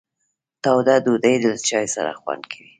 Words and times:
تاوده 0.63 0.95
ډوډۍ 1.05 1.35
له 1.43 1.51
چای 1.69 1.85
سره 1.95 2.11
خوند 2.19 2.43
کوي. 2.51 2.67